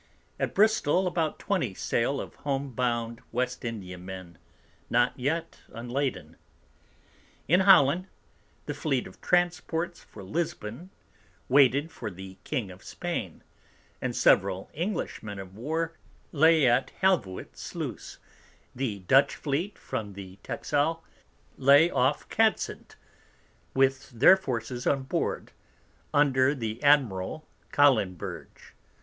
[0.39, 4.39] At Bristol about 20 Sail of home bound West India Men,
[4.89, 6.37] not yet unladen.
[7.47, 8.07] In Holland,
[8.65, 10.89] the Fleet of Transports for Lisbon
[11.47, 13.43] waited for the King of Spain,
[14.01, 15.93] and several English Men of War
[16.31, 18.17] lay at Helvoet Sluice;
[18.73, 21.03] the Dutch Fleet from the Texel
[21.57, 22.95] lay off of Cadsandt,
[23.75, 25.51] with their Forces on Board,
[26.11, 28.73] under the Admiral Callenberge.